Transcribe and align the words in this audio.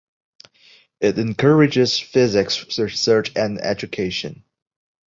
It 0.99 1.19
encourages 1.19 1.99
physics 1.99 2.75
research 2.79 3.33
and 3.35 3.59
education. 3.59 4.43